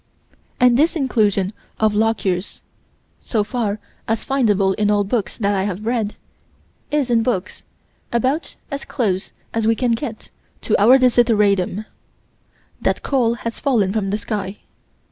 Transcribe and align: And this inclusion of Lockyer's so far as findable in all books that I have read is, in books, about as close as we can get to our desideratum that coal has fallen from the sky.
And 0.59 0.77
this 0.77 0.95
inclusion 0.95 1.53
of 1.79 1.93
Lockyer's 1.93 2.63
so 3.19 3.43
far 3.43 3.79
as 4.07 4.25
findable 4.25 4.73
in 4.73 4.89
all 4.89 5.03
books 5.03 5.37
that 5.37 5.53
I 5.53 5.61
have 5.65 5.85
read 5.85 6.15
is, 6.89 7.11
in 7.11 7.21
books, 7.21 7.61
about 8.11 8.55
as 8.71 8.83
close 8.83 9.31
as 9.53 9.67
we 9.67 9.75
can 9.75 9.91
get 9.91 10.31
to 10.61 10.75
our 10.81 10.97
desideratum 10.97 11.85
that 12.81 13.03
coal 13.03 13.35
has 13.45 13.59
fallen 13.59 13.93
from 13.93 14.09
the 14.09 14.17
sky. 14.17 14.61